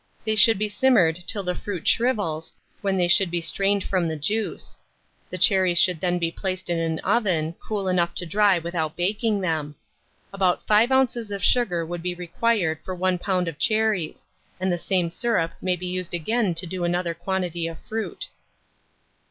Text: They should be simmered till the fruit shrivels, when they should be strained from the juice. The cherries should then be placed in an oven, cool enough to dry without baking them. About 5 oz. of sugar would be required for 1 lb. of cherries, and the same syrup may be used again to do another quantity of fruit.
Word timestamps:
They 0.25 0.33
should 0.35 0.57
be 0.57 0.67
simmered 0.67 1.23
till 1.27 1.43
the 1.43 1.53
fruit 1.53 1.87
shrivels, 1.87 2.53
when 2.81 2.97
they 2.97 3.07
should 3.07 3.29
be 3.29 3.39
strained 3.39 3.83
from 3.83 4.07
the 4.07 4.15
juice. 4.15 4.79
The 5.29 5.37
cherries 5.37 5.79
should 5.79 5.99
then 5.99 6.17
be 6.17 6.31
placed 6.31 6.71
in 6.71 6.79
an 6.79 6.97
oven, 7.01 7.53
cool 7.59 7.87
enough 7.87 8.15
to 8.15 8.25
dry 8.25 8.57
without 8.57 8.95
baking 8.95 9.41
them. 9.41 9.75
About 10.33 10.65
5 10.65 10.91
oz. 10.91 11.29
of 11.29 11.43
sugar 11.43 11.85
would 11.85 12.01
be 12.01 12.15
required 12.15 12.79
for 12.83 12.95
1 12.95 13.19
lb. 13.19 13.47
of 13.47 13.59
cherries, 13.59 14.25
and 14.59 14.71
the 14.71 14.79
same 14.79 15.11
syrup 15.11 15.51
may 15.61 15.75
be 15.75 15.85
used 15.85 16.15
again 16.15 16.55
to 16.55 16.65
do 16.65 16.83
another 16.83 17.13
quantity 17.13 17.67
of 17.67 17.77
fruit. 17.87 18.27